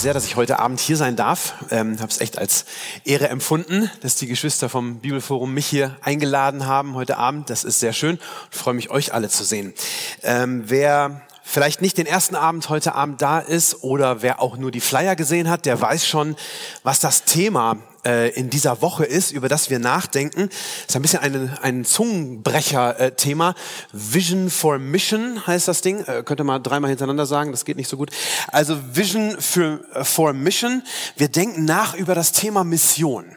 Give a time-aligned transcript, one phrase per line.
[0.00, 1.52] Mich sehr, dass ich heute Abend hier sein darf.
[1.70, 2.64] Ähm, habe es echt als
[3.04, 7.50] Ehre empfunden, dass die Geschwister vom Bibelforum mich hier eingeladen haben heute Abend.
[7.50, 8.18] Das ist sehr schön.
[8.50, 9.74] Ich freue mich, euch alle zu sehen.
[10.22, 14.70] Ähm, wer vielleicht nicht den ersten Abend heute Abend da ist oder wer auch nur
[14.70, 16.34] die Flyer gesehen hat, der weiß schon,
[16.82, 20.48] was das Thema in dieser Woche ist, über das wir nachdenken.
[20.86, 23.54] Ist ein bisschen ein, ein Zungenbrecher-Thema.
[23.92, 26.04] Vision for Mission heißt das Ding.
[26.04, 28.10] Äh, könnt ihr mal dreimal hintereinander sagen, das geht nicht so gut.
[28.48, 30.82] Also Vision für, äh, for Mission.
[31.16, 33.36] Wir denken nach über das Thema Mission.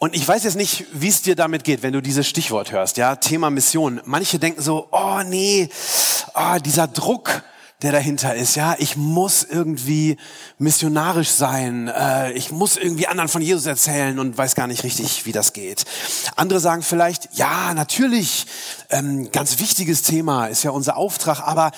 [0.00, 2.98] Und ich weiß jetzt nicht, wie es dir damit geht, wenn du dieses Stichwort hörst,
[2.98, 4.00] ja, Thema Mission.
[4.04, 5.68] Manche denken so, oh nee,
[6.34, 7.42] oh, dieser Druck,
[7.82, 10.16] der dahinter ist, ja, ich muss irgendwie
[10.58, 15.26] missionarisch sein, äh, ich muss irgendwie anderen von Jesus erzählen und weiß gar nicht richtig,
[15.26, 15.84] wie das geht.
[16.34, 18.46] Andere sagen vielleicht, ja, natürlich,
[18.90, 21.70] ähm, ganz wichtiges Thema, ist ja unser Auftrag, aber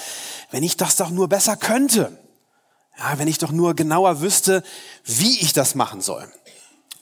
[0.51, 2.19] wenn ich das doch nur besser könnte,
[2.99, 4.63] ja, wenn ich doch nur genauer wüsste,
[5.05, 6.27] wie ich das machen soll.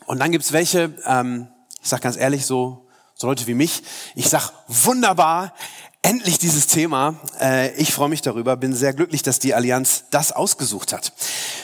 [0.06, 1.46] Und dann gibt's welche, ähm,
[1.80, 3.83] ich sag ganz ehrlich, so, so Leute wie mich,
[4.16, 5.52] ich sag wunderbar,
[6.02, 7.16] endlich dieses Thema.
[7.41, 11.12] Äh, ich freue mich darüber, bin sehr glücklich, dass die Allianz das ausgesucht hat.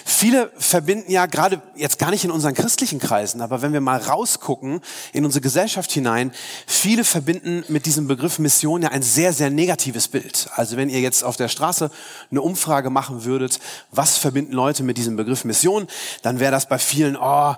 [0.05, 3.99] Viele verbinden ja gerade jetzt gar nicht in unseren christlichen Kreisen, aber wenn wir mal
[3.99, 4.81] rausgucken
[5.13, 6.33] in unsere Gesellschaft hinein,
[6.67, 10.49] viele verbinden mit diesem Begriff Mission ja ein sehr, sehr negatives Bild.
[10.55, 11.91] Also wenn ihr jetzt auf der Straße
[12.31, 13.61] eine Umfrage machen würdet,
[13.93, 15.87] was verbinden Leute mit diesem Begriff Mission,
[16.23, 17.55] dann wäre das bei vielen, oh,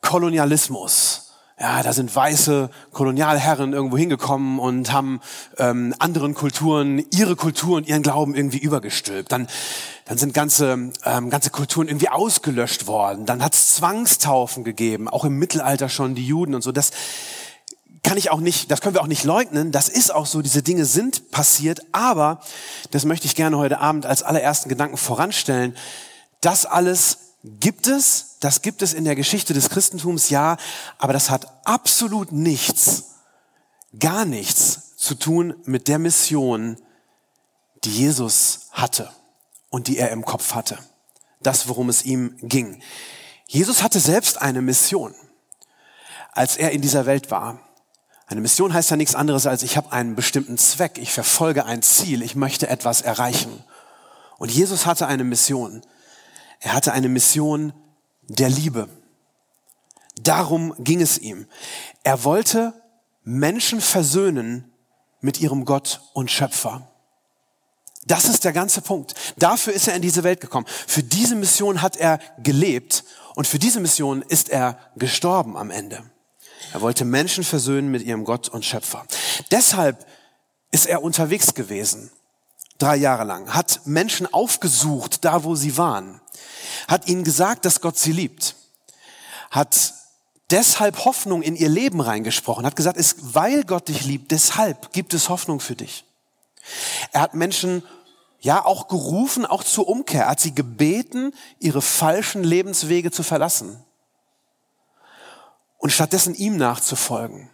[0.00, 1.25] Kolonialismus.
[1.58, 5.22] Ja, da sind weiße Kolonialherren irgendwo hingekommen und haben
[5.56, 9.32] ähm, anderen Kulturen ihre Kultur und ihren Glauben irgendwie übergestülpt.
[9.32, 9.48] Dann,
[10.04, 13.24] dann sind ganze, ähm, ganze Kulturen irgendwie ausgelöscht worden.
[13.24, 16.72] Dann hat es Zwangstaufen gegeben, auch im Mittelalter schon die Juden und so.
[16.72, 16.90] Das
[18.02, 19.72] kann ich auch nicht, das können wir auch nicht leugnen.
[19.72, 21.80] Das ist auch so, diese Dinge sind passiert.
[21.92, 22.42] Aber,
[22.90, 25.74] das möchte ich gerne heute Abend als allerersten Gedanken voranstellen,
[26.42, 30.56] das alles gibt es, das gibt es in der Geschichte des Christentums, ja,
[30.98, 33.14] aber das hat absolut nichts,
[33.98, 36.76] gar nichts zu tun mit der Mission,
[37.84, 39.10] die Jesus hatte
[39.70, 40.78] und die er im Kopf hatte.
[41.40, 42.82] Das, worum es ihm ging.
[43.46, 45.14] Jesus hatte selbst eine Mission,
[46.32, 47.60] als er in dieser Welt war.
[48.26, 51.82] Eine Mission heißt ja nichts anderes als, ich habe einen bestimmten Zweck, ich verfolge ein
[51.82, 53.62] Ziel, ich möchte etwas erreichen.
[54.38, 55.82] Und Jesus hatte eine Mission.
[56.60, 57.72] Er hatte eine Mission
[58.28, 58.88] der Liebe.
[60.20, 61.46] Darum ging es ihm.
[62.02, 62.72] Er wollte
[63.22, 64.72] Menschen versöhnen
[65.20, 66.88] mit ihrem Gott und Schöpfer.
[68.06, 69.14] Das ist der ganze Punkt.
[69.36, 70.66] Dafür ist er in diese Welt gekommen.
[70.68, 73.04] Für diese Mission hat er gelebt
[73.34, 76.02] und für diese Mission ist er gestorben am Ende.
[76.72, 79.04] Er wollte Menschen versöhnen mit ihrem Gott und Schöpfer.
[79.50, 80.06] Deshalb
[80.70, 82.10] ist er unterwegs gewesen,
[82.78, 86.20] drei Jahre lang, hat Menschen aufgesucht, da wo sie waren,
[86.88, 88.56] hat ihnen gesagt, dass Gott sie liebt,
[89.50, 89.94] hat
[90.50, 95.14] deshalb Hoffnung in ihr Leben reingesprochen, hat gesagt, es, weil Gott dich liebt, deshalb gibt
[95.14, 96.04] es Hoffnung für dich.
[97.12, 97.82] Er hat Menschen
[98.40, 103.82] ja auch gerufen, auch zur Umkehr, er hat sie gebeten, ihre falschen Lebenswege zu verlassen
[105.78, 107.50] und stattdessen ihm nachzufolgen,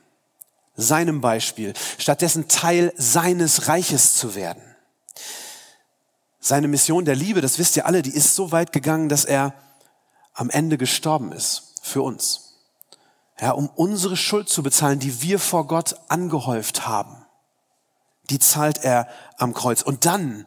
[0.75, 4.62] seinem Beispiel, stattdessen Teil seines Reiches zu werden.
[6.40, 9.54] Seine Mission der Liebe, das wisst ihr alle, die ist so weit gegangen, dass er
[10.34, 12.58] am Ende gestorben ist für uns.
[13.40, 17.24] Ja, um unsere Schuld zu bezahlen, die wir vor Gott angehäuft haben.
[18.30, 19.82] Die zahlt er am Kreuz.
[19.82, 20.46] Und dann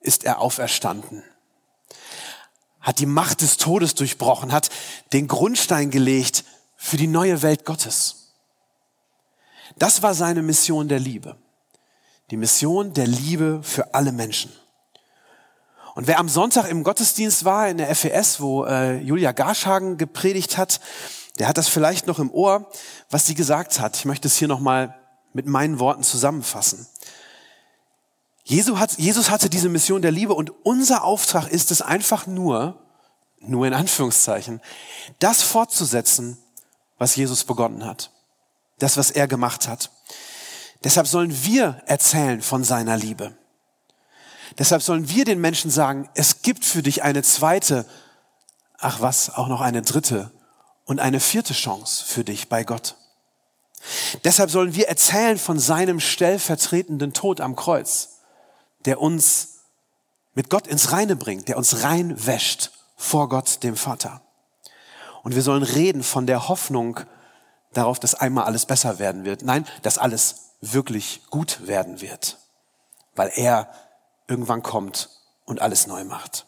[0.00, 1.22] ist er auferstanden.
[2.80, 4.70] Hat die Macht des Todes durchbrochen, hat
[5.12, 6.44] den Grundstein gelegt
[6.76, 8.34] für die neue Welt Gottes.
[9.78, 11.36] Das war seine Mission der Liebe.
[12.30, 14.52] Die Mission der Liebe für alle Menschen.
[15.94, 20.58] Und wer am Sonntag im Gottesdienst war, in der FES, wo äh, Julia Garschhagen gepredigt
[20.58, 20.80] hat,
[21.38, 22.70] der hat das vielleicht noch im Ohr,
[23.10, 23.96] was sie gesagt hat.
[23.96, 24.94] Ich möchte es hier nochmal
[25.32, 26.86] mit meinen Worten zusammenfassen.
[28.44, 32.78] Jesus, hat, Jesus hatte diese Mission der Liebe und unser Auftrag ist es einfach nur,
[33.40, 34.60] nur in Anführungszeichen,
[35.18, 36.38] das fortzusetzen,
[36.98, 38.12] was Jesus begonnen hat.
[38.78, 39.90] Das, was er gemacht hat.
[40.86, 43.36] Deshalb sollen wir erzählen von seiner Liebe.
[44.56, 47.86] Deshalb sollen wir den Menschen sagen, es gibt für dich eine zweite,
[48.78, 50.30] ach was, auch noch eine dritte
[50.84, 52.94] und eine vierte Chance für dich bei Gott.
[54.22, 58.20] Deshalb sollen wir erzählen von seinem stellvertretenden Tod am Kreuz,
[58.84, 59.62] der uns
[60.34, 64.20] mit Gott ins Reine bringt, der uns reinwäscht vor Gott, dem Vater.
[65.24, 67.00] Und wir sollen reden von der Hoffnung
[67.72, 69.42] darauf, dass einmal alles besser werden wird.
[69.42, 72.38] Nein, dass alles wirklich gut werden wird,
[73.14, 73.70] weil er
[74.28, 75.10] irgendwann kommt
[75.44, 76.46] und alles neu macht.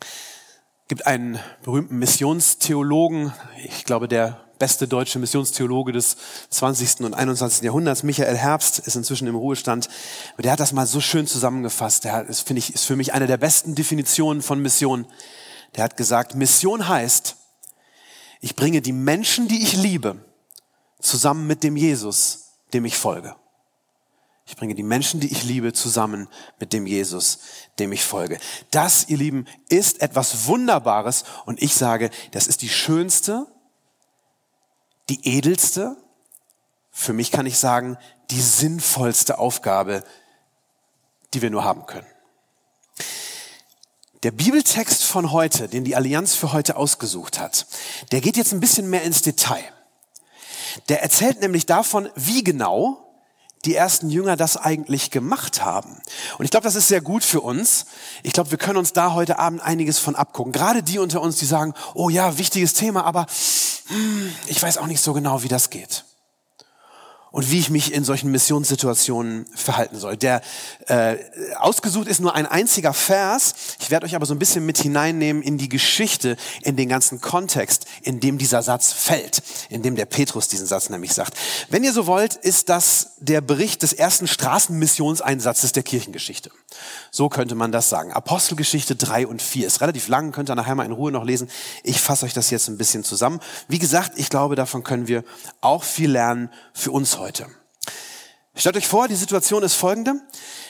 [0.00, 3.32] Es gibt einen berühmten Missionstheologen,
[3.64, 6.16] ich glaube der beste deutsche Missionstheologe des
[6.50, 7.00] 20.
[7.00, 7.62] und 21.
[7.62, 9.88] Jahrhunderts, Michael Herbst, ist inzwischen im Ruhestand.
[10.34, 12.04] Aber der hat das mal so schön zusammengefasst.
[12.04, 15.06] Der ist, finde ich, ist für mich eine der besten Definitionen von Mission.
[15.76, 17.36] Der hat gesagt, Mission heißt,
[18.40, 20.24] ich bringe die Menschen, die ich liebe,
[21.00, 22.43] zusammen mit dem Jesus,
[22.74, 23.34] dem ich folge.
[24.46, 26.28] Ich bringe die Menschen, die ich liebe, zusammen
[26.60, 27.38] mit dem Jesus,
[27.78, 28.38] dem ich folge.
[28.70, 33.46] Das, ihr Lieben, ist etwas Wunderbares und ich sage, das ist die schönste
[35.08, 35.96] die edelste,
[36.90, 37.98] für mich kann ich sagen,
[38.30, 40.04] die sinnvollste Aufgabe,
[41.34, 42.06] die wir nur haben können.
[44.22, 47.66] Der Bibeltext von heute, den die Allianz für heute ausgesucht hat,
[48.12, 49.64] der geht jetzt ein bisschen mehr ins Detail.
[50.88, 53.00] Der erzählt nämlich davon, wie genau
[53.64, 56.00] die ersten Jünger das eigentlich gemacht haben.
[56.38, 57.86] Und ich glaube, das ist sehr gut für uns.
[58.22, 60.52] Ich glaube, wir können uns da heute Abend einiges von abgucken.
[60.52, 63.26] Gerade die unter uns, die sagen, oh ja, wichtiges Thema, aber
[63.86, 66.04] hm, ich weiß auch nicht so genau, wie das geht
[67.34, 70.16] und wie ich mich in solchen Missionssituationen verhalten soll.
[70.16, 70.40] Der
[70.86, 71.16] äh,
[71.56, 73.54] ausgesucht ist nur ein einziger Vers.
[73.80, 77.20] Ich werde euch aber so ein bisschen mit hineinnehmen in die Geschichte, in den ganzen
[77.20, 81.34] Kontext, in dem dieser Satz fällt, in dem der Petrus diesen Satz nämlich sagt.
[81.70, 86.52] Wenn ihr so wollt, ist das der Bericht des ersten Straßenmissionseinsatzes der Kirchengeschichte.
[87.10, 88.12] So könnte man das sagen.
[88.12, 91.50] Apostelgeschichte 3 und 4 ist relativ lang, könnt ihr nachher mal in Ruhe noch lesen.
[91.82, 93.40] Ich fasse euch das jetzt ein bisschen zusammen.
[93.66, 95.24] Wie gesagt, ich glaube, davon können wir
[95.60, 97.46] auch viel lernen für uns heute heute.
[98.54, 100.20] Stellt euch vor, die Situation ist folgende.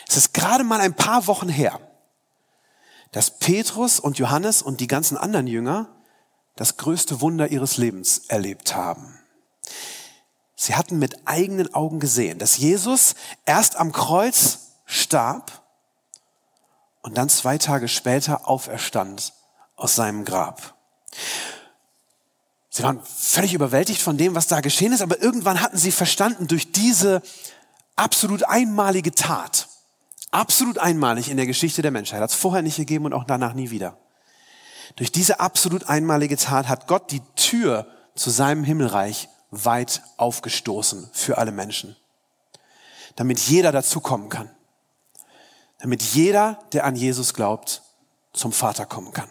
[0.08, 1.80] Es ist gerade mal ein paar Wochen her,
[3.10, 5.88] dass Petrus und Johannes und die ganzen anderen Jünger
[6.54, 9.18] das größte Wunder ihres Lebens erlebt haben.
[10.54, 15.64] Sie hatten mit eigenen Augen gesehen, dass Jesus erst am Kreuz starb
[17.02, 19.32] und dann zwei Tage später auferstand
[19.74, 20.74] aus seinem Grab.
[22.76, 26.49] Sie waren völlig überwältigt von dem, was da geschehen ist, aber irgendwann hatten sie verstanden
[26.49, 27.23] durch diese
[27.94, 29.69] absolut einmalige Tat,
[30.32, 33.55] absolut einmalig in der Geschichte der Menschheit, hat es vorher nicht gegeben und auch danach
[33.55, 33.97] nie wieder.
[34.97, 37.87] Durch diese absolut einmalige Tat hat Gott die Tür
[38.17, 41.94] zu seinem Himmelreich weit aufgestoßen für alle Menschen.
[43.15, 44.50] Damit jeder dazukommen kann.
[45.79, 47.82] Damit jeder, der an Jesus glaubt,
[48.32, 49.31] zum Vater kommen kann.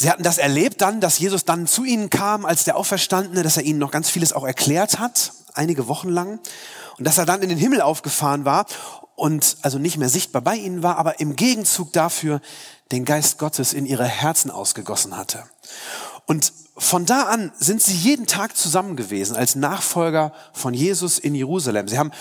[0.00, 3.56] Sie hatten das erlebt dann, dass Jesus dann zu ihnen kam als der Auferstandene, dass
[3.56, 6.38] er ihnen noch ganz vieles auch erklärt hat, einige Wochen lang.
[6.98, 8.66] Und dass er dann in den Himmel aufgefahren war
[9.16, 12.40] und also nicht mehr sichtbar bei ihnen war, aber im Gegenzug dafür
[12.92, 15.42] den Geist Gottes in ihre Herzen ausgegossen hatte.
[16.26, 21.34] Und von da an sind sie jeden Tag zusammen gewesen als Nachfolger von Jesus in
[21.34, 21.88] Jerusalem.
[21.88, 22.12] Sie haben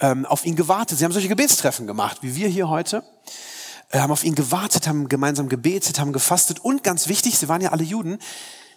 [0.00, 3.04] ähm, auf ihn gewartet, sie haben solche Gebetstreffen gemacht, wie wir hier heute.
[3.94, 7.60] Äh, haben auf ihn gewartet, haben gemeinsam gebetet, haben gefastet und ganz wichtig, sie waren
[7.60, 8.18] ja alle Juden,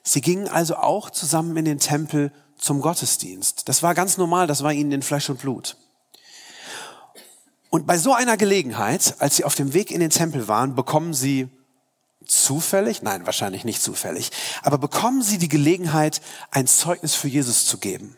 [0.04, 3.68] sie gingen also auch zusammen in den Tempel zum Gottesdienst.
[3.68, 5.76] Das war ganz normal, das war ihnen in Fleisch und Blut.
[7.70, 11.14] Und bei so einer Gelegenheit, als sie auf dem Weg in den Tempel waren, bekommen
[11.14, 11.50] sie
[12.26, 14.32] zufällig, nein, wahrscheinlich nicht zufällig,
[14.62, 16.22] aber bekommen sie die Gelegenheit,
[16.52, 18.18] ein Zeugnis für Jesus zu geben.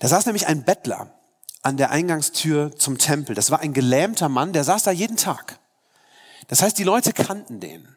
[0.00, 1.14] Da saß nämlich ein Bettler
[1.62, 3.34] an der Eingangstür zum Tempel.
[3.34, 5.60] Das war ein gelähmter Mann, der saß da jeden Tag.
[6.50, 7.96] Das heißt, die Leute kannten den.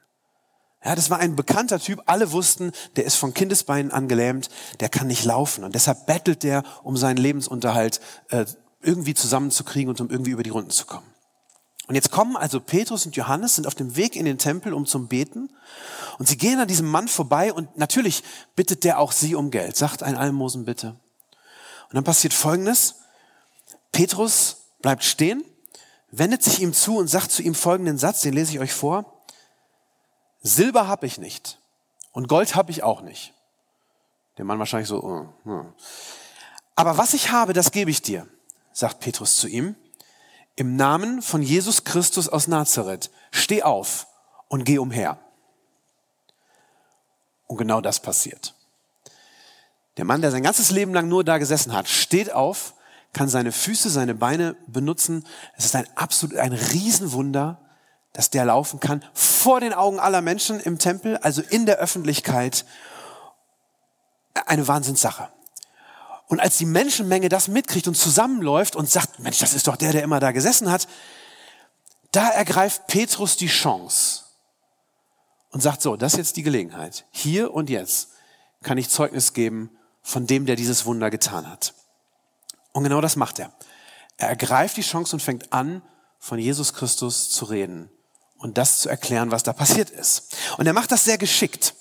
[0.86, 2.04] Ja, das war ein bekannter Typ.
[2.06, 5.64] Alle wussten, der ist von Kindesbeinen angelähmt, der kann nicht laufen.
[5.64, 8.46] Und deshalb bettelt der, um seinen Lebensunterhalt äh,
[8.80, 11.08] irgendwie zusammenzukriegen und um irgendwie über die Runden zu kommen.
[11.88, 14.86] Und jetzt kommen also Petrus und Johannes, sind auf dem Weg in den Tempel, um
[14.86, 15.50] zum Beten.
[16.20, 18.24] Und sie gehen an diesem Mann vorbei und natürlich
[18.56, 19.76] bittet der auch sie um Geld.
[19.76, 20.90] Sagt ein Almosen bitte.
[20.90, 22.98] Und dann passiert Folgendes.
[23.92, 25.44] Petrus bleibt stehen
[26.16, 29.24] wendet sich ihm zu und sagt zu ihm folgenden Satz, den lese ich euch vor.
[30.42, 31.60] Silber habe ich nicht
[32.12, 33.34] und Gold habe ich auch nicht.
[34.38, 35.02] Der Mann wahrscheinlich so.
[35.02, 35.66] Uh, uh.
[36.76, 38.28] Aber was ich habe, das gebe ich dir,
[38.72, 39.76] sagt Petrus zu ihm.
[40.56, 44.06] Im Namen von Jesus Christus aus Nazareth, steh auf
[44.50, 45.18] und geh umher.
[47.48, 48.54] Und genau das passiert.
[49.98, 52.76] Der Mann, der sein ganzes Leben lang nur da gesessen hat, steht auf
[53.14, 55.26] kann seine Füße, seine Beine benutzen.
[55.56, 57.60] Es ist ein absolut, ein Riesenwunder,
[58.12, 62.66] dass der laufen kann vor den Augen aller Menschen im Tempel, also in der Öffentlichkeit.
[64.46, 65.30] Eine Wahnsinnssache.
[66.28, 69.92] Und als die Menschenmenge das mitkriegt und zusammenläuft und sagt, Mensch, das ist doch der,
[69.92, 70.88] der immer da gesessen hat,
[72.12, 74.24] da ergreift Petrus die Chance
[75.52, 77.06] und sagt so, das ist jetzt die Gelegenheit.
[77.12, 78.10] Hier und jetzt
[78.64, 79.70] kann ich Zeugnis geben
[80.02, 81.74] von dem, der dieses Wunder getan hat.
[82.74, 83.52] Und genau das macht er.
[84.18, 85.82] Er ergreift die Chance und fängt an,
[86.20, 87.90] von Jesus Christus zu reden
[88.38, 90.36] und das zu erklären, was da passiert ist.
[90.58, 91.74] Und er macht das sehr geschickt.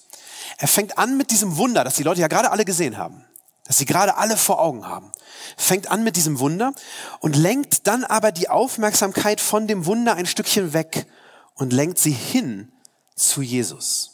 [0.59, 3.25] Er fängt an mit diesem Wunder, das die Leute ja gerade alle gesehen haben
[3.65, 5.13] das sie gerade alle vor Augen haben.
[5.57, 6.73] Fängt an mit diesem Wunder
[7.21, 11.07] und lenkt dann aber die Aufmerksamkeit von dem Wunder ein Stückchen weg
[11.55, 12.73] und lenkt sie hin
[13.15, 14.11] zu Jesus.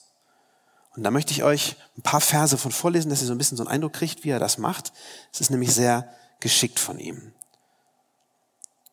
[0.95, 3.57] Und da möchte ich euch ein paar Verse von vorlesen, dass ihr so ein bisschen
[3.57, 4.93] so einen Eindruck kriegt, wie er das macht.
[5.33, 7.33] Es ist nämlich sehr geschickt von ihm.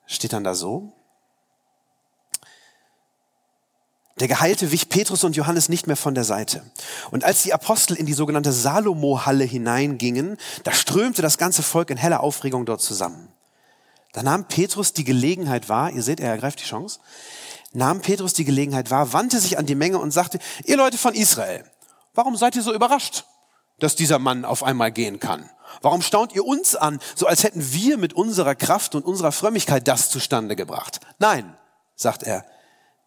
[0.06, 0.94] Steht dann da so.
[4.20, 6.64] Der Geheilte wich Petrus und Johannes nicht mehr von der Seite.
[7.12, 11.98] Und als die Apostel in die sogenannte Salomo-Halle hineingingen, da strömte das ganze Volk in
[11.98, 13.28] heller Aufregung dort zusammen.
[14.14, 17.00] Da nahm Petrus die Gelegenheit wahr, ihr seht, er ergreift die Chance,
[17.74, 21.14] nahm Petrus die Gelegenheit wahr, wandte sich an die Menge und sagte, ihr Leute von
[21.14, 21.70] Israel,
[22.14, 23.26] warum seid ihr so überrascht,
[23.80, 25.50] dass dieser Mann auf einmal gehen kann?
[25.82, 29.88] Warum staunt ihr uns an, so als hätten wir mit unserer Kraft und unserer Frömmigkeit
[29.88, 31.00] das zustande gebracht?
[31.20, 31.58] Nein,
[31.96, 32.46] sagt er,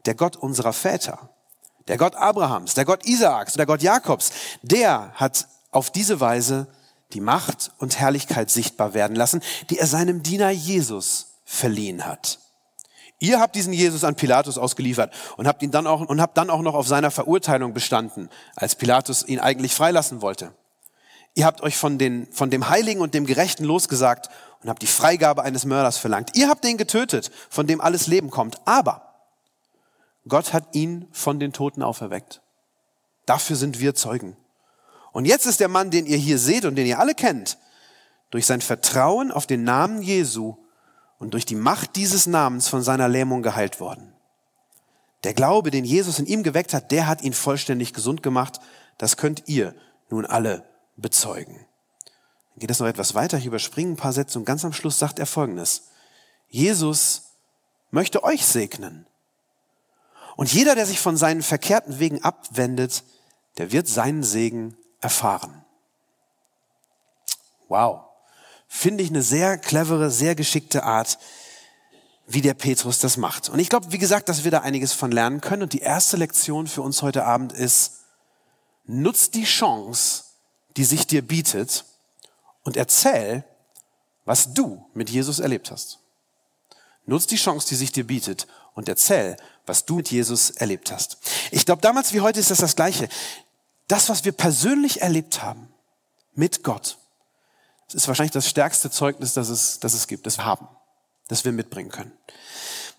[0.07, 1.31] der Gott unserer Väter,
[1.89, 4.31] der Gott Abrahams, der Gott Isaaks, der Gott Jakobs,
[4.63, 6.67] der hat auf diese Weise
[7.13, 12.39] die Macht und Herrlichkeit sichtbar werden lassen, die er seinem Diener Jesus verliehen hat.
[13.21, 16.51] Ihr habt diesen Jesus an Pilatus ausgeliefert und habt ihn dann auch und habt dann
[16.51, 20.53] auch noch auf seiner Verurteilung bestanden, als Pilatus ihn eigentlich freilassen wollte.
[21.35, 24.29] Ihr habt euch von, den, von dem Heiligen und dem Gerechten losgesagt
[24.63, 26.37] und habt die Freigabe eines Mörders verlangt.
[26.37, 28.61] Ihr habt den getötet, von dem alles Leben kommt.
[28.67, 29.15] Aber
[30.27, 32.43] Gott hat ihn von den Toten auferweckt.
[33.27, 34.37] Dafür sind wir Zeugen.
[35.13, 37.59] Und jetzt ist der Mann, den ihr hier seht und den ihr alle kennt,
[38.31, 40.57] durch sein Vertrauen auf den Namen Jesu
[41.19, 44.13] und durch die Macht dieses Namens von seiner Lähmung geheilt worden.
[45.25, 48.61] Der Glaube, den Jesus in ihm geweckt hat, der hat ihn vollständig gesund gemacht.
[48.99, 49.75] Das könnt ihr
[50.11, 50.68] nun alle
[51.00, 51.57] bezeugen.
[51.57, 53.38] Dann geht es noch etwas weiter.
[53.38, 55.88] Ich überspringe ein paar Sätze und ganz am Schluss sagt er Folgendes.
[56.49, 57.23] Jesus
[57.90, 59.07] möchte euch segnen
[60.38, 63.02] und jeder, der sich von seinen verkehrten Wegen abwendet,
[63.57, 65.64] der wird seinen Segen erfahren.
[67.67, 68.02] Wow.
[68.69, 71.19] Finde ich eine sehr clevere, sehr geschickte Art,
[72.28, 73.49] wie der Petrus das macht.
[73.49, 75.64] Und ich glaube, wie gesagt, dass wir da einiges von lernen können.
[75.64, 78.05] Und die erste Lektion für uns heute Abend ist,
[78.85, 80.23] nutz die Chance,
[80.79, 81.85] die sich dir bietet
[82.63, 83.45] und erzähl,
[84.25, 85.99] was du mit Jesus erlebt hast.
[87.05, 91.19] Nutz die Chance, die sich dir bietet und erzähl, was du mit Jesus erlebt hast.
[91.51, 93.09] Ich glaube, damals wie heute ist das das Gleiche.
[93.89, 95.69] Das, was wir persönlich erlebt haben
[96.35, 96.99] mit Gott,
[97.87, 100.69] das ist wahrscheinlich das stärkste Zeugnis, das es, das es gibt, das wir haben,
[101.27, 102.13] das wir mitbringen können.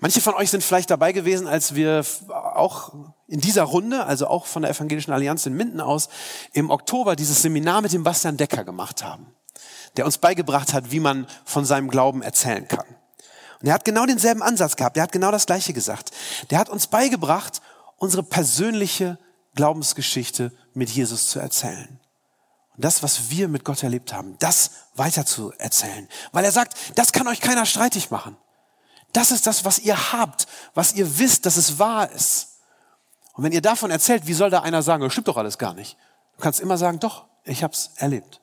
[0.02, 2.94] Manche von euch sind vielleicht dabei gewesen, als wir auch
[3.28, 6.08] in dieser Runde, also auch von der Evangelischen Allianz in Minden aus,
[6.54, 9.28] im Oktober dieses Seminar mit dem Bastian Decker gemacht haben,
[9.98, 12.86] der uns beigebracht hat, wie man von seinem Glauben erzählen kann.
[13.60, 14.96] Und er hat genau denselben Ansatz gehabt.
[14.96, 16.12] Er hat genau das Gleiche gesagt.
[16.50, 17.62] Der hat uns beigebracht,
[17.98, 19.20] unsere persönliche
[19.56, 22.00] Glaubensgeschichte mit Jesus zu erzählen.
[22.78, 26.08] Und das, was wir mit Gott erlebt haben, das weiter zu erzählen.
[26.32, 28.38] Weil er sagt, das kann euch keiner streitig machen.
[29.14, 32.60] Das ist das, was ihr habt, was ihr wisst, dass es wahr ist.
[33.34, 35.74] Und wenn ihr davon erzählt, wie soll da einer sagen, das stimmt doch alles gar
[35.74, 35.98] nicht?
[36.38, 38.40] Du kannst immer sagen, doch, ich hab's erlebt.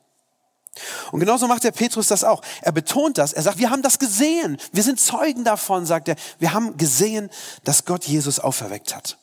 [1.11, 2.43] Und genauso macht der Petrus das auch.
[2.61, 3.33] Er betont das.
[3.33, 4.59] Er sagt, wir haben das gesehen.
[4.73, 6.17] Wir sind Zeugen davon, sagt er.
[6.39, 7.31] Wir haben gesehen,
[7.65, 9.19] dass Gott Jesus auferweckt hat.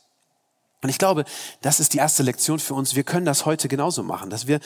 [0.82, 1.26] Und ich glaube,
[1.62, 2.96] das ist die erste Lektion für uns.
[2.96, 4.60] Wir können das heute genauso machen, dass wir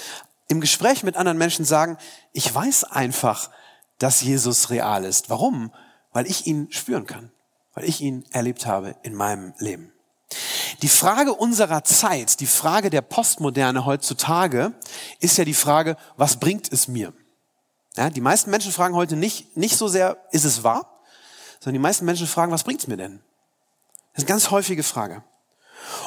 [0.47, 1.97] im Gespräch mit anderen Menschen sagen,
[2.31, 3.49] ich weiß einfach,
[3.99, 5.29] dass Jesus real ist.
[5.29, 5.71] Warum?
[6.17, 7.31] Weil ich ihn spüren kann,
[7.75, 9.93] weil ich ihn erlebt habe in meinem Leben.
[10.81, 14.73] Die Frage unserer Zeit, die Frage der Postmoderne heutzutage,
[15.19, 17.13] ist ja die Frage, was bringt es mir?
[17.97, 21.03] Ja, die meisten Menschen fragen heute nicht, nicht so sehr, ist es wahr?
[21.59, 23.19] Sondern die meisten Menschen fragen, was bringt es mir denn?
[24.13, 25.23] Das ist eine ganz häufige Frage.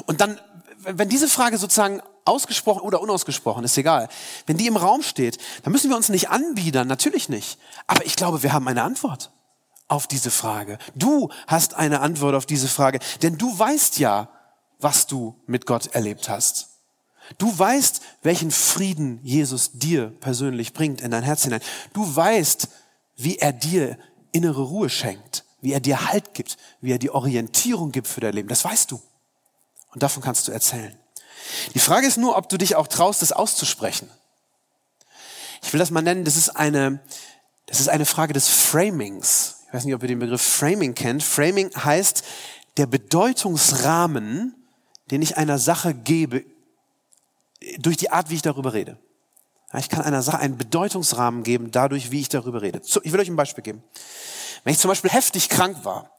[0.06, 0.40] Und dann,
[0.78, 4.08] wenn diese Frage sozusagen ausgesprochen oder unausgesprochen, ist egal,
[4.46, 7.60] wenn die im Raum steht, dann müssen wir uns nicht anbiedern, natürlich nicht.
[7.86, 9.30] Aber ich glaube, wir haben eine Antwort
[9.90, 10.78] auf diese Frage.
[10.94, 14.30] Du hast eine Antwort auf diese Frage, denn du weißt ja,
[14.78, 16.68] was du mit Gott erlebt hast.
[17.38, 21.60] Du weißt, welchen Frieden Jesus dir persönlich bringt in dein Herz hinein.
[21.92, 22.68] Du weißt,
[23.16, 23.98] wie er dir
[24.32, 28.34] innere Ruhe schenkt, wie er dir Halt gibt, wie er die Orientierung gibt für dein
[28.34, 28.48] Leben.
[28.48, 29.00] Das weißt du.
[29.92, 30.96] Und davon kannst du erzählen.
[31.74, 34.08] Die Frage ist nur, ob du dich auch traust, das auszusprechen.
[35.62, 37.00] Ich will das mal nennen, das ist eine,
[37.66, 39.59] das ist eine Frage des Framings.
[39.70, 41.22] Ich weiß nicht, ob ihr den Begriff Framing kennt.
[41.22, 42.24] Framing heißt
[42.76, 44.52] der Bedeutungsrahmen,
[45.12, 46.44] den ich einer Sache gebe,
[47.78, 48.98] durch die Art, wie ich darüber rede.
[49.78, 52.80] Ich kann einer Sache einen Bedeutungsrahmen geben, dadurch, wie ich darüber rede.
[53.04, 53.84] Ich will euch ein Beispiel geben.
[54.64, 56.10] Wenn ich zum Beispiel heftig krank war,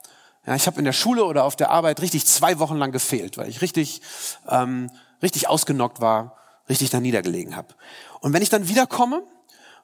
[0.48, 3.38] ja, ich habe in der Schule oder auf der Arbeit richtig zwei Wochen lang gefehlt,
[3.38, 4.01] weil ich richtig,
[4.48, 4.89] ähm,
[5.22, 6.38] richtig ausgenockt war,
[6.70, 7.75] richtig da niedergelegen habe.
[8.22, 9.24] Und wenn ich dann wiederkomme,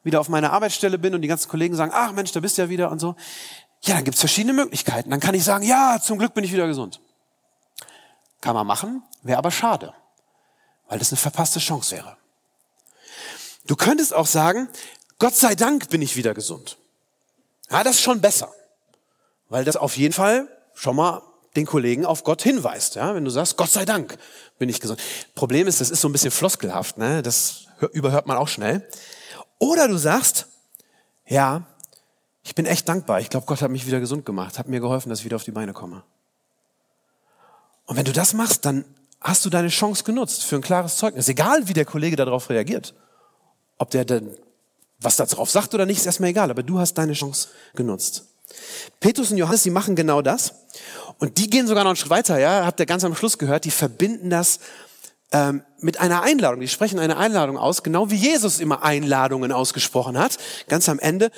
[0.08, 2.64] wieder auf meiner Arbeitsstelle bin und die ganzen Kollegen sagen, ach Mensch, da bist du
[2.64, 3.16] ja wieder und so,
[3.84, 5.12] ja, dann gibt's verschiedene Möglichkeiten.
[5.12, 7.00] Dann kann ich sagen, ja, zum Glück bin ich wieder gesund.
[8.42, 9.94] Kann man machen, wäre aber schade,
[10.88, 12.18] weil das eine verpasste Chance wäre.
[13.68, 14.70] Du könntest auch sagen,
[15.20, 16.78] Gott sei Dank bin ich wieder gesund.
[17.70, 18.52] Ja, das ist schon besser.
[19.50, 21.22] Weil das auf jeden Fall schon mal
[21.56, 22.96] den Kollegen auf Gott hinweist.
[22.96, 24.18] Ja, wenn du sagst, Gott sei Dank
[24.60, 25.02] bin ich gesund.
[25.36, 26.98] Problem ist, das ist so ein bisschen floskelhaft.
[26.98, 27.24] Ne?
[27.24, 28.88] Das überhört man auch schnell.
[29.60, 30.48] Oder du sagst,
[31.26, 31.66] ja,
[32.44, 33.20] ich bin echt dankbar.
[33.20, 35.44] Ich glaube, Gott hat mich wieder gesund gemacht, hat mir geholfen, dass ich wieder auf
[35.44, 36.04] die Beine komme.
[37.86, 38.86] Und wenn du das machst, dann
[39.22, 41.28] hast du deine Chance genutzt für ein klares Zeugnis.
[41.28, 42.94] Egal, wie der Kollege darauf reagiert.
[43.78, 44.36] Ob der denn
[45.00, 48.26] was darauf sagt oder nicht, ist erstmal egal, aber du hast deine Chance genutzt.
[49.00, 50.54] Petrus und Johannes, die machen genau das.
[51.20, 53.66] Und die gehen sogar noch einen Schritt weiter, ja, habt ihr ganz am Schluss gehört,
[53.66, 54.60] die verbinden das
[55.32, 56.60] ähm, mit einer Einladung.
[56.60, 60.38] Die sprechen eine Einladung aus, genau wie Jesus immer Einladungen ausgesprochen hat.
[60.68, 61.32] Ganz am Ende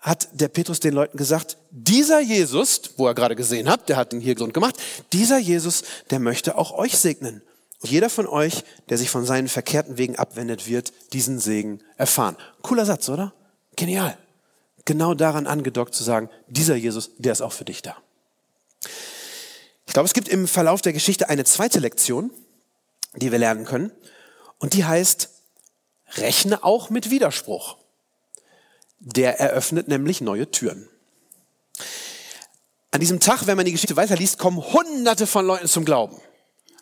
[0.00, 4.12] hat der Petrus den Leuten gesagt, dieser Jesus, wo er gerade gesehen hat, der hat
[4.12, 4.76] ihn hier gesund gemacht,
[5.12, 7.42] dieser Jesus, der möchte auch euch segnen.
[7.80, 12.36] Und jeder von euch, der sich von seinen verkehrten Wegen abwendet, wird diesen Segen erfahren.
[12.62, 13.32] Cooler Satz, oder?
[13.76, 14.16] Genial
[14.84, 17.96] genau daran angedockt zu sagen, dieser Jesus, der ist auch für dich da.
[19.86, 22.30] Ich glaube, es gibt im Verlauf der Geschichte eine zweite Lektion,
[23.16, 23.92] die wir lernen können.
[24.58, 25.30] Und die heißt,
[26.16, 27.76] rechne auch mit Widerspruch.
[28.98, 30.88] Der eröffnet nämlich neue Türen.
[32.90, 36.20] An diesem Tag, wenn man die Geschichte weiterliest, kommen hunderte von Leuten zum Glauben.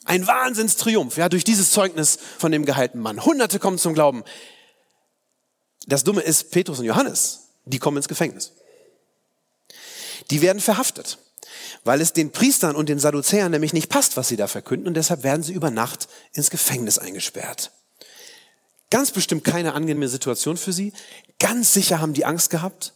[0.04, 3.24] Ein Wahnsinnstriumph, ja, durch dieses Zeugnis von dem geheilten Mann.
[3.24, 4.24] Hunderte kommen zum Glauben.
[5.86, 8.52] Das Dumme ist, Petrus und Johannes, die kommen ins Gefängnis.
[10.30, 11.18] Die werden verhaftet,
[11.84, 14.94] weil es den Priestern und den Sadduzäern nämlich nicht passt, was sie da verkünden und
[14.94, 17.72] deshalb werden sie über Nacht ins Gefängnis eingesperrt.
[18.90, 20.92] Ganz bestimmt keine angenehme Situation für sie.
[21.38, 22.92] Ganz sicher haben die Angst gehabt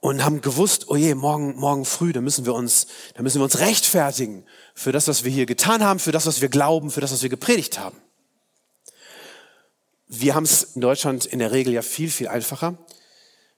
[0.00, 3.44] und haben gewusst, oh je, morgen, morgen früh, da müssen wir uns, da müssen wir
[3.44, 7.00] uns rechtfertigen für das, was wir hier getan haben, für das, was wir glauben, für
[7.00, 7.96] das, was wir gepredigt haben.
[10.08, 12.76] Wir haben es in Deutschland in der Regel ja viel, viel einfacher.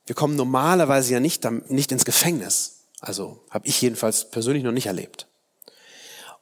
[0.06, 2.73] Wir kommen normalerweise ja nicht, nicht ins Gefängnis.
[3.04, 5.26] Also habe ich jedenfalls persönlich noch nicht erlebt.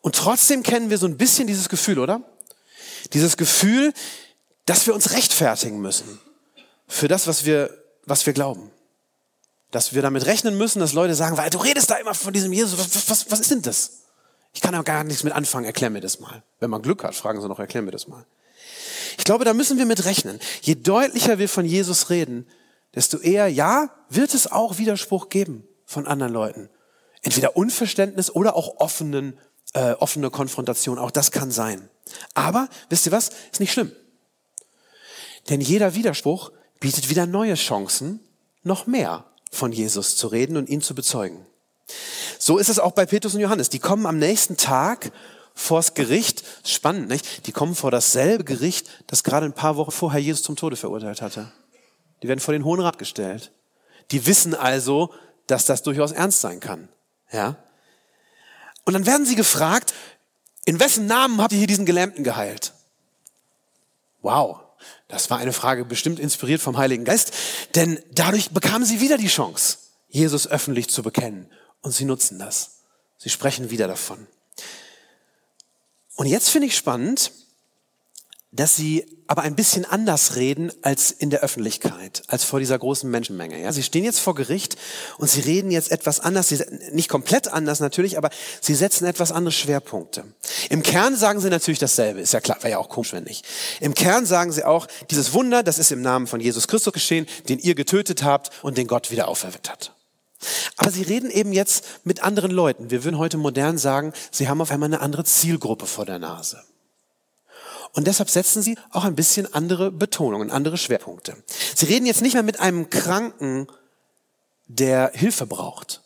[0.01, 2.23] Und trotzdem kennen wir so ein bisschen dieses Gefühl, oder?
[3.13, 3.93] Dieses Gefühl,
[4.65, 6.21] dass wir uns rechtfertigen müssen
[6.87, 8.71] für das, was wir, was wir glauben.
[9.73, 12.53] Dass wir damit rechnen müssen, dass Leute sagen, weil du redest da immer von diesem
[12.53, 14.03] Jesus, was, was, was ist denn das?
[14.55, 16.45] Ich kann da gar nichts mit anfangen, erklär mir das mal.
[16.61, 18.25] Wenn man Glück hat, fragen sie noch, erklär mir das mal.
[19.19, 20.39] Ich glaube, da müssen wir mit rechnen.
[20.61, 22.47] Je deutlicher wir von Jesus reden,
[22.95, 26.69] desto eher, ja, wird es auch Widerspruch geben von anderen Leuten.
[27.23, 29.39] Entweder Unverständnis oder auch offenen,
[29.75, 30.99] äh, offene Konfrontation.
[30.99, 31.89] Auch das kann sein.
[32.35, 33.31] Aber, wisst ihr was?
[33.53, 33.93] Ist nicht schlimm.
[35.49, 38.21] Denn jeder Widerspruch bietet wieder neue Chancen,
[38.63, 41.47] noch mehr von Jesus zu reden und ihn zu bezeugen.
[42.39, 43.69] So ist es auch bei Petrus und Johannes.
[43.69, 45.13] Die kommen am nächsten Tag
[45.55, 46.43] vors Gericht.
[46.65, 47.47] Spannend, nicht?
[47.47, 51.23] Die kommen vor dasselbe Gericht, das gerade ein paar Wochen vorher Jesus zum Tode verurteilt
[51.23, 51.53] hatte.
[52.23, 53.53] Die werden vor den Hohen Rat gestellt.
[54.11, 55.13] Die wissen also,
[55.47, 56.89] dass das durchaus ernst sein kann.
[57.31, 57.57] Ja?
[58.85, 59.95] Und dann werden sie gefragt,
[60.65, 62.73] in wessen Namen habt ihr hier diesen Gelähmten geheilt?
[64.23, 64.61] Wow,
[65.09, 67.33] das war eine Frage bestimmt inspiriert vom Heiligen Geist,
[67.75, 69.79] denn dadurch bekamen sie wieder die Chance,
[70.09, 71.51] Jesus öffentlich zu bekennen.
[71.81, 72.83] Und sie nutzen das.
[73.19, 74.29] Sie sprechen wieder davon.
[76.15, 77.33] Und jetzt finde ich spannend,
[78.53, 83.11] dass sie aber ein bisschen anders reden als in der Öffentlichkeit, als vor dieser großen
[83.11, 83.59] Menschenmenge.
[83.59, 84.77] Ja, sie stehen jetzt vor Gericht
[85.17, 86.63] und sie reden jetzt etwas anders, sie,
[86.93, 88.29] nicht komplett anders natürlich, aber
[88.61, 90.25] sie setzen etwas andere Schwerpunkte.
[90.69, 93.47] Im Kern sagen sie natürlich dasselbe, ist ja klar, wäre ja auch komisch, wenn nicht.
[93.81, 97.27] Im Kern sagen sie auch, dieses Wunder, das ist im Namen von Jesus Christus geschehen,
[97.49, 99.95] den ihr getötet habt und den Gott wieder auferweckt hat.
[100.77, 102.91] Aber sie reden eben jetzt mit anderen Leuten.
[102.91, 106.63] Wir würden heute modern sagen, sie haben auf einmal eine andere Zielgruppe vor der Nase.
[107.93, 111.37] Und deshalb setzen sie auch ein bisschen andere Betonungen, andere Schwerpunkte.
[111.75, 113.67] Sie reden jetzt nicht mehr mit einem Kranken,
[114.67, 116.01] der Hilfe braucht,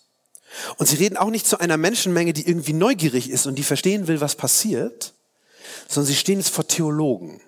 [0.76, 4.06] Und sie reden auch nicht zu einer Menschenmenge, die irgendwie neugierig ist und die verstehen
[4.06, 5.12] will, was passiert,
[5.88, 7.40] sondern sie stehen jetzt vor Theologen,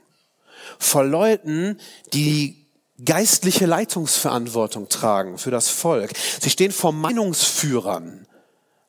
[0.78, 1.78] vor Leuten,
[2.12, 2.66] die
[3.04, 6.10] geistliche Leitungsverantwortung tragen für das Volk.
[6.40, 8.26] Sie stehen vor Meinungsführern,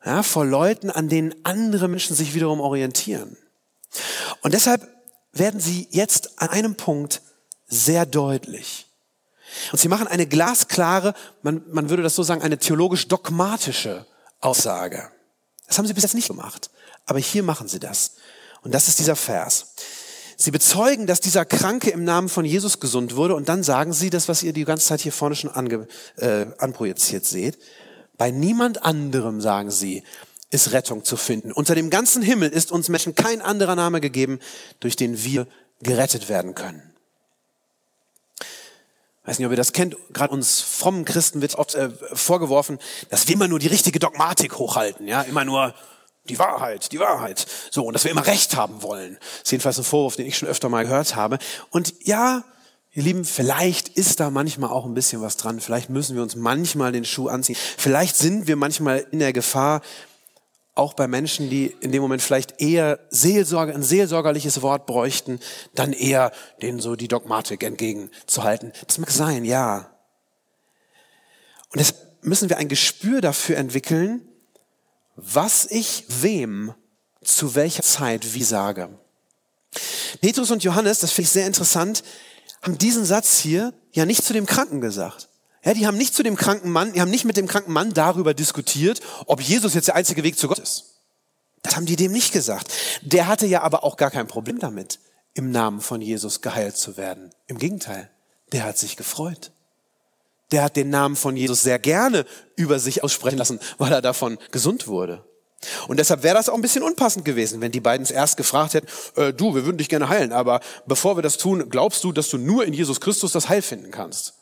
[0.04, 3.38] ja, vor Leuten, an denen andere Menschen sich wiederum orientieren.
[4.42, 4.88] Und deshalb
[5.32, 7.22] werden sie jetzt an einem Punkt
[7.68, 8.88] sehr deutlich.
[9.72, 14.06] Und sie machen eine glasklare, man, man würde das so sagen, eine theologisch-dogmatische
[14.42, 15.10] Aussage.
[15.68, 16.70] Das haben sie bis jetzt nicht gemacht.
[17.06, 18.16] Aber hier machen sie das.
[18.62, 19.74] Und das ist dieser Vers.
[20.38, 24.10] Sie bezeugen, dass dieser Kranke im Namen von Jesus gesund wurde und dann sagen sie
[24.10, 27.58] das, was ihr die ganze Zeit hier vorne schon ange, äh, anprojiziert seht.
[28.18, 30.04] Bei niemand anderem, sagen sie,
[30.50, 31.52] ist Rettung zu finden.
[31.52, 34.40] Unter dem ganzen Himmel ist uns Menschen kein anderer Name gegeben,
[34.80, 35.48] durch den wir
[35.82, 36.84] gerettet werden können.
[39.22, 39.96] Ich weiß nicht, ob ihr das kennt.
[40.12, 44.58] Gerade uns frommen Christen wird oft äh, vorgeworfen, dass wir immer nur die richtige Dogmatik
[44.58, 45.08] hochhalten.
[45.08, 45.76] Ja, immer nur
[46.30, 47.46] die Wahrheit, die Wahrheit.
[47.70, 49.18] So, und dass wir immer Recht haben wollen.
[49.20, 51.38] Das ist jedenfalls ein Vorwurf, den ich schon öfter mal gehört habe.
[51.70, 52.44] Und ja,
[52.92, 55.60] ihr Lieben, vielleicht ist da manchmal auch ein bisschen was dran.
[55.60, 57.58] Vielleicht müssen wir uns manchmal den Schuh anziehen.
[57.78, 59.82] Vielleicht sind wir manchmal in der Gefahr,
[60.80, 65.40] auch bei Menschen, die in dem Moment vielleicht eher Seelsorge, ein seelsorgerliches Wort bräuchten,
[65.76, 68.74] dann eher denen so die Dogmatik entgegenzuhalten.
[68.88, 69.96] Das mag sein, ja.
[71.72, 74.28] Und jetzt müssen wir ein Gespür dafür entwickeln,
[75.16, 76.74] was ich wem
[77.24, 78.90] zu welcher Zeit wie sage.
[80.22, 82.04] Petrus und Johannes, das finde ich sehr interessant,
[82.62, 85.29] haben diesen Satz hier ja nicht zu dem Kranken gesagt.
[85.64, 87.94] Ja, die haben nicht zu dem kranken Mann, die haben nicht mit dem kranken Mann
[87.94, 90.96] darüber diskutiert, ob Jesus jetzt der einzige Weg zu Gott ist.
[91.62, 92.72] Das haben die dem nicht gesagt.
[93.02, 95.00] Der hatte ja aber auch gar kein Problem damit,
[95.34, 97.32] im Namen von Jesus geheilt zu werden.
[97.48, 98.10] Im Gegenteil,
[98.54, 99.52] der hat sich gefreut.
[100.52, 104.38] Der hat den Namen von Jesus sehr gerne über sich aussprechen lassen, weil er davon
[104.52, 105.26] gesund wurde.
[105.90, 108.74] Und deshalb wäre das auch ein bisschen unpassend gewesen, wenn die beiden es erst gefragt
[108.74, 112.14] hätten, äh, du, wir würden dich gerne heilen, aber bevor wir das tun, glaubst du,
[112.14, 114.39] dass du nur in Jesus Christus das Heil finden kannst?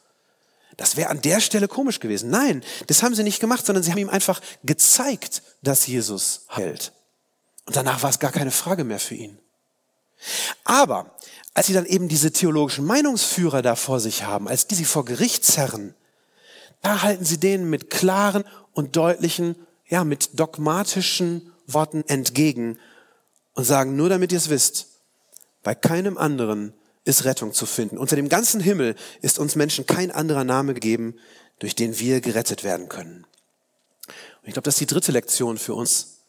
[0.78, 2.30] Das wäre an der Stelle komisch gewesen.
[2.30, 6.94] Nein, das haben sie nicht gemacht, sondern sie haben ihm einfach gezeigt, dass Jesus heilt.
[7.66, 9.40] Und danach war es gar keine Frage mehr für ihn.
[10.64, 11.16] Aber
[11.54, 15.04] als sie dann eben diese theologischen Meinungsführer da vor sich haben, als die sie vor
[15.04, 15.96] Gericht zerren,
[16.82, 19.56] da halten sie denen mit klaren und deutlichen,
[19.88, 22.78] ja, mit dogmatischen Worten entgegen
[23.54, 24.88] und sagen, nur damit ihr es wisst,
[25.64, 26.74] bei keinem anderen
[27.08, 27.98] ist Rettung zu finden.
[27.98, 31.16] Unter dem ganzen Himmel ist uns Menschen kein anderer Name gegeben,
[31.60, 33.26] durch den wir gerettet werden können.
[34.42, 36.20] Und ich glaube, das ist die dritte Lektion für uns.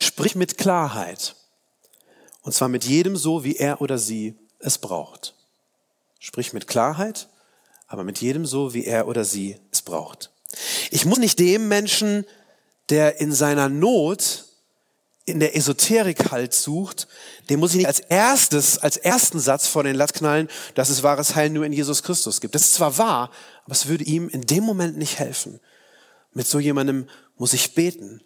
[0.00, 1.34] Sprich mit Klarheit.
[2.42, 5.34] Und zwar mit jedem so, wie er oder sie es braucht.
[6.18, 7.28] Sprich mit Klarheit,
[7.86, 10.30] aber mit jedem so, wie er oder sie es braucht.
[10.90, 12.24] Ich muss nicht dem Menschen,
[12.88, 14.46] der in seiner Not
[15.24, 17.06] in der Esoterik halt sucht,
[17.48, 21.02] dem muss ich nicht als erstes, als ersten Satz vor den Latz knallen, dass es
[21.02, 22.54] wahres Heil nur in Jesus Christus gibt.
[22.54, 23.30] Das ist zwar wahr,
[23.64, 25.60] aber es würde ihm in dem Moment nicht helfen.
[26.32, 28.22] Mit so jemandem muss ich beten.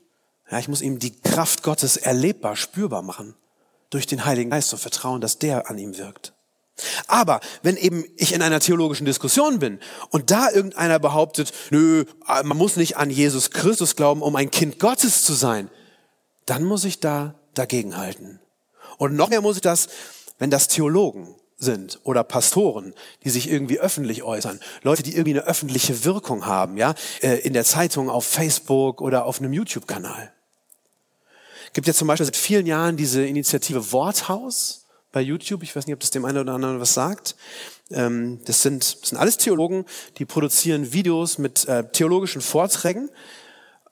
[0.51, 3.35] Ja, ich muss ihm die Kraft Gottes erlebbar, spürbar machen.
[3.91, 6.33] Durch den Heiligen Geist und vertrauen, dass der an ihm wirkt.
[7.07, 9.79] Aber wenn eben ich in einer theologischen Diskussion bin
[10.11, 14.81] und da irgendeiner behauptet, nö, man muss nicht an Jesus Christus glauben, um ein Kind
[14.81, 15.71] Gottes zu sein,
[16.47, 18.41] dann muss ich da dagegen halten.
[18.99, 19.89] Und noch mehr muss ich das,
[20.39, 25.47] wenn das Theologen sind oder Pastoren, die sich irgendwie öffentlich äußern, Leute, die irgendwie eine
[25.47, 30.33] öffentliche Wirkung haben, ja, äh, in der Zeitung, auf Facebook oder auf einem YouTube-Kanal.
[31.73, 35.63] Gibt ja zum Beispiel seit vielen Jahren diese Initiative Worthaus bei YouTube.
[35.63, 37.35] Ich weiß nicht, ob das dem einen oder anderen was sagt.
[37.91, 39.85] Ähm, das sind, das sind alles Theologen,
[40.19, 43.11] die produzieren Videos mit äh, theologischen Vorträgen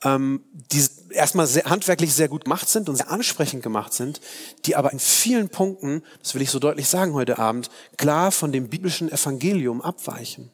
[0.04, 4.20] ähm, die erstmal sehr, handwerklich sehr gut gemacht sind und sehr ansprechend gemacht sind,
[4.64, 8.52] die aber in vielen Punkten, das will ich so deutlich sagen heute Abend, klar von
[8.52, 10.50] dem biblischen Evangelium abweichen.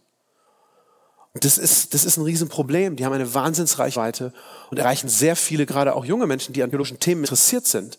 [1.35, 2.97] Und das ist, das ist ein Riesenproblem.
[2.97, 4.33] Die haben eine Wahnsinnsreichweite
[4.71, 7.99] und erreichen sehr viele, gerade auch junge Menschen, die an biologischen Themen interessiert sind,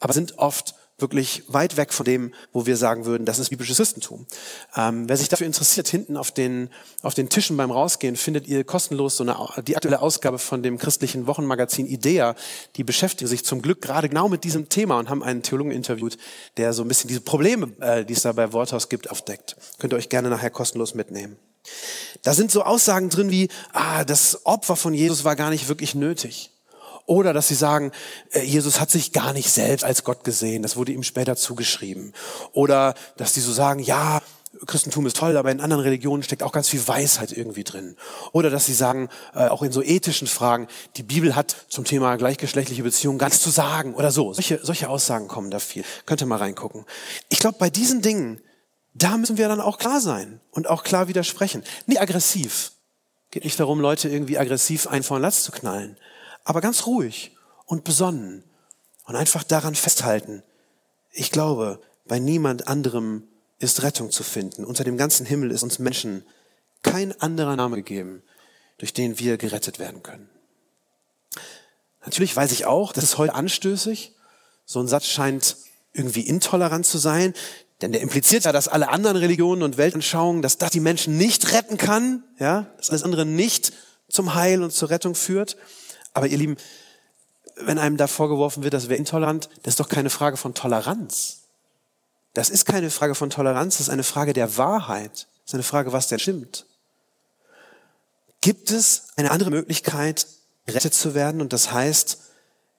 [0.00, 3.78] aber sind oft wirklich weit weg von dem, wo wir sagen würden, das ist biblisches
[3.78, 4.26] Christentum.
[4.76, 6.70] Ähm, wer sich dafür interessiert, hinten auf den,
[7.02, 10.78] auf den Tischen beim Rausgehen findet ihr kostenlos so eine, die aktuelle Ausgabe von dem
[10.78, 12.36] christlichen Wochenmagazin Idea.
[12.76, 16.16] Die beschäftigen sich zum Glück gerade genau mit diesem Thema und haben einen Theologen interviewt,
[16.56, 19.56] der so ein bisschen diese Probleme, äh, die es da bei Worthaus gibt, aufdeckt.
[19.78, 21.36] Könnt ihr euch gerne nachher kostenlos mitnehmen.
[22.22, 25.94] Da sind so Aussagen drin wie, ah, das Opfer von Jesus war gar nicht wirklich
[25.94, 26.50] nötig.
[27.06, 27.92] Oder dass sie sagen,
[28.32, 32.12] äh, Jesus hat sich gar nicht selbst als Gott gesehen, das wurde ihm später zugeschrieben.
[32.52, 34.22] Oder dass sie so sagen, ja,
[34.66, 37.96] Christentum ist toll, aber in anderen Religionen steckt auch ganz viel Weisheit irgendwie drin.
[38.32, 42.16] Oder dass sie sagen, äh, auch in so ethischen Fragen, die Bibel hat zum Thema
[42.16, 44.32] gleichgeschlechtliche Beziehungen ganz zu sagen oder so.
[44.32, 45.84] Solche, solche Aussagen kommen da viel.
[46.06, 46.84] Könnt ihr mal reingucken.
[47.28, 48.40] Ich glaube, bei diesen Dingen,
[48.94, 51.64] da müssen wir dann auch klar sein und auch klar widersprechen.
[51.86, 52.72] Nie aggressiv.
[53.30, 55.96] Geht nicht darum, Leute irgendwie aggressiv ein vor den Latz zu knallen.
[56.44, 58.44] Aber ganz ruhig und besonnen
[59.04, 60.42] und einfach daran festhalten.
[61.10, 63.26] Ich glaube, bei niemand anderem
[63.58, 64.64] ist Rettung zu finden.
[64.64, 66.24] Unter dem ganzen Himmel ist uns Menschen
[66.82, 68.22] kein anderer Name gegeben,
[68.78, 70.28] durch den wir gerettet werden können.
[72.04, 74.12] Natürlich weiß ich auch, das ist heute anstößig.
[74.66, 75.56] So ein Satz scheint
[75.92, 77.32] irgendwie intolerant zu sein,
[77.80, 81.52] denn der impliziert ja, dass alle anderen Religionen und Weltanschauungen, dass das die Menschen nicht
[81.52, 83.72] retten kann, ja, dass alles andere nicht
[84.08, 85.56] zum Heil und zur Rettung führt.
[86.14, 86.56] Aber ihr Lieben,
[87.56, 91.42] wenn einem da vorgeworfen wird, das wäre intolerant, das ist doch keine Frage von Toleranz.
[92.32, 95.12] Das ist keine Frage von Toleranz, das ist eine Frage der Wahrheit.
[95.12, 96.66] Das ist eine Frage, was denn stimmt.
[98.40, 100.26] Gibt es eine andere Möglichkeit,
[100.66, 102.18] gerettet zu werden und das heißt,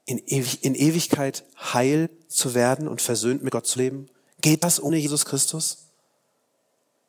[0.06, 1.43] in, Ewig in Ewigkeit
[1.74, 4.08] heil zu werden und versöhnt mit Gott zu leben?
[4.41, 5.89] Geht das ohne Jesus Christus?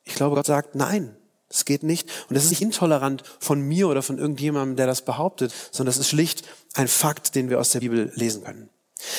[0.03, 1.15] Ich glaube, Gott sagt, nein,
[1.49, 2.09] es geht nicht.
[2.29, 5.97] Und das ist nicht intolerant von mir oder von irgendjemandem, der das behauptet, sondern das
[5.97, 6.43] ist schlicht
[6.75, 8.69] ein Fakt, den wir aus der Bibel lesen können.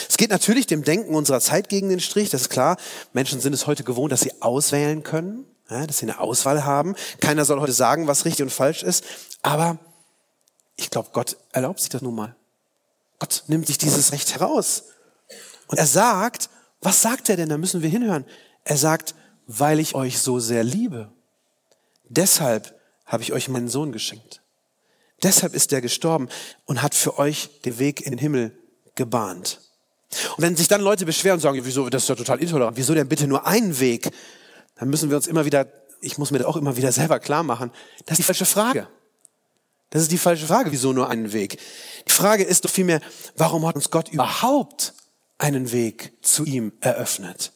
[0.08, 2.76] Es geht natürlich dem Denken unserer Zeit gegen den Strich, das ist klar.
[3.12, 6.96] Menschen sind es heute gewohnt, dass sie auswählen können, dass sie eine Auswahl haben.
[7.20, 9.04] Keiner soll heute sagen, was richtig und falsch ist.
[9.42, 9.78] Aber
[10.76, 12.34] ich glaube, Gott erlaubt sich das nun mal.
[13.18, 14.84] Gott nimmt sich dieses Recht heraus.
[15.68, 17.48] Und er sagt, was sagt er denn?
[17.48, 18.24] Da müssen wir hinhören.
[18.64, 19.14] Er sagt,
[19.46, 21.10] weil ich euch so sehr liebe.
[22.08, 22.74] Deshalb
[23.06, 24.42] habe ich euch meinen Sohn geschenkt.
[25.22, 26.28] Deshalb ist er gestorben
[26.64, 28.56] und hat für euch den Weg in den Himmel
[28.94, 29.60] gebahnt.
[30.36, 32.94] Und wenn sich dann Leute beschweren und sagen, wieso, das ist ja total intolerant, wieso
[32.94, 34.10] denn bitte nur einen Weg?
[34.76, 35.66] Dann müssen wir uns immer wieder,
[36.00, 37.72] ich muss mir das auch immer wieder selber klar machen,
[38.06, 38.88] das ist die falsche Frage.
[39.90, 41.58] Das ist die falsche Frage, wieso nur einen Weg?
[42.06, 43.00] Die Frage ist doch vielmehr,
[43.36, 44.94] warum hat uns Gott überhaupt
[45.38, 47.52] einen Weg zu ihm eröffnet?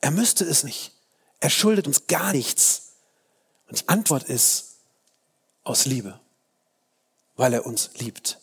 [0.00, 0.92] Er müsste es nicht.
[1.40, 2.85] Er schuldet uns gar nichts.
[3.68, 4.76] Und die Antwort ist
[5.64, 6.20] aus Liebe,
[7.36, 8.38] weil er uns liebt.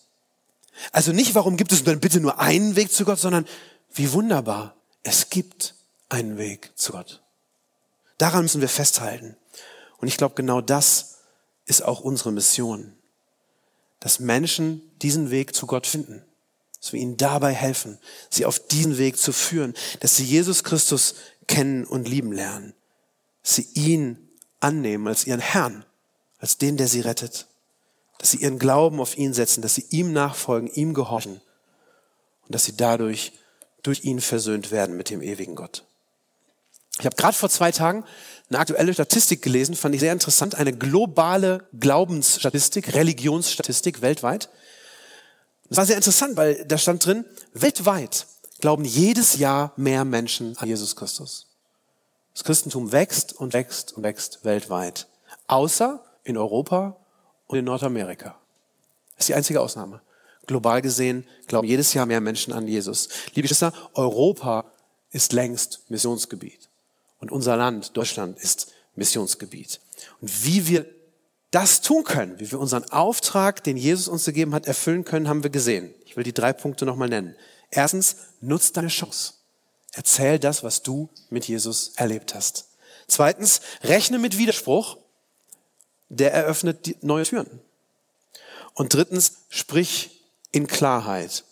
[0.92, 3.48] Also nicht, warum gibt es denn bitte nur einen Weg zu Gott, sondern
[3.94, 5.76] wie wunderbar, es gibt
[6.10, 7.22] einen Weg zu Gott.
[8.18, 9.38] Daran müssen wir festhalten.
[9.98, 11.20] Und ich glaube, genau das
[11.66, 12.96] ist auch unsere Mission,
[14.00, 16.26] dass Menschen diesen Weg zu Gott finden,
[16.80, 21.16] dass wir ihnen dabei helfen, sie auf diesen Weg zu führen, dass sie Jesus Christus
[21.48, 22.74] kennen und lieben lernen,
[23.44, 24.30] dass sie ihn
[24.63, 25.86] annehmen als ihren Herrn,
[26.39, 27.47] als den, der sie rettet
[28.23, 31.41] dass sie ihren Glauben auf ihn setzen, dass sie ihm nachfolgen, ihm gehorchen
[32.43, 33.34] und dass sie dadurch
[33.82, 35.84] durch ihn versöhnt werden mit dem ewigen Gott.
[36.99, 38.06] Ich habe gerade vor zwei Tagen
[38.49, 44.47] eine aktuelle Statistik gelesen, fand ich sehr interessant, eine globale Glaubensstatistik, Religionsstatistik weltweit.
[45.67, 48.28] Das war sehr interessant, weil da stand drin, weltweit
[48.62, 51.47] glauben jedes Jahr mehr Menschen an Jesus Christus.
[52.34, 55.08] Das Christentum wächst und wächst und wächst weltweit.
[55.48, 56.98] Außer in Europa
[57.48, 58.36] und in Nordamerika.
[59.15, 60.02] Das ist die einzige Ausnahme.
[60.48, 63.10] Global gesehen glauben jedes Jahr mehr Menschen an Jesus.
[63.34, 64.65] Liebe Geschwister, Europa
[65.12, 66.69] ist längst Missionsgebiet.
[67.19, 69.80] Und unser Land, Deutschland, ist Missionsgebiet.
[70.19, 70.86] Und wie wir
[71.52, 75.43] das tun können, wie wir unseren Auftrag, den Jesus uns gegeben hat, erfüllen können, haben
[75.43, 75.93] wir gesehen.
[76.06, 77.36] Ich will die drei Punkte nochmal nennen.
[77.69, 79.34] Erstens, nutz deine Chance.
[79.93, 82.67] Erzähl das, was du mit Jesus erlebt hast.
[83.08, 84.97] Zweitens, rechne mit Widerspruch
[86.10, 87.60] der eröffnet neue Türen.
[88.73, 91.43] Und drittens, sprich in Klarheit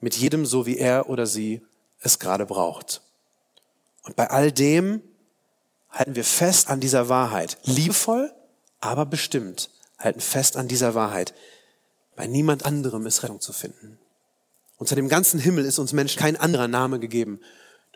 [0.00, 1.62] mit jedem so, wie er oder sie
[2.00, 3.00] es gerade braucht.
[4.02, 5.02] Und bei all dem
[5.90, 7.58] halten wir fest an dieser Wahrheit.
[7.64, 8.34] Liebevoll,
[8.80, 11.34] aber bestimmt halten fest an dieser Wahrheit.
[12.16, 13.98] Bei niemand anderem ist Rettung zu finden.
[14.76, 17.40] Unter dem ganzen Himmel ist uns Menschen kein anderer Name gegeben,